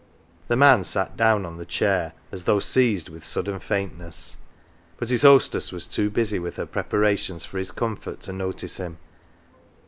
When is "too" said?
5.85-6.09